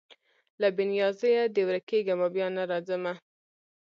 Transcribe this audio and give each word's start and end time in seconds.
له 0.61 0.67
بې 0.75 0.83
نیازیه 0.91 1.43
دي 1.55 1.63
ورکېږمه 1.67 2.27
بیا 2.35 2.47
نه 2.55 2.63
راځمه 2.71 3.13